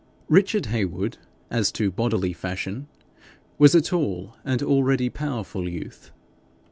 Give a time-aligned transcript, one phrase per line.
[0.29, 1.19] Richard Heywood,
[1.51, 2.87] as to bodily fashion,
[3.59, 6.09] was a tall and already powerful youth.